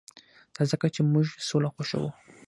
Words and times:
دا 0.55 0.63
ځکه 0.71 0.87
چې 0.95 1.01
موږ 1.11 1.27
سوله 1.47 1.69
خوښوو 1.73 2.09